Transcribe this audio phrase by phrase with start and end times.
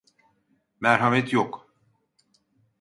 [0.79, 1.73] Merhamet yok!